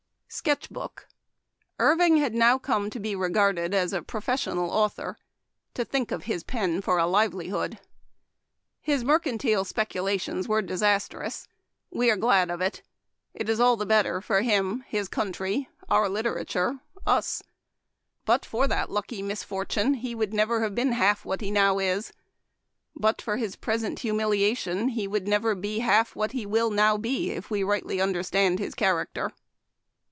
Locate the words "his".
6.23-6.41, 8.79-9.03, 14.87-15.09, 23.35-23.57, 28.59-28.73